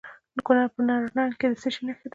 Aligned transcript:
د 0.35 0.37
کونړ 0.45 0.65
په 0.73 0.79
نرنګ 0.87 1.33
کې 1.39 1.47
څه 1.61 1.69
شی 1.73 1.81
شته؟ 1.95 2.07